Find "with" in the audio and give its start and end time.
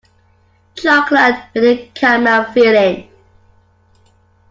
1.53-1.63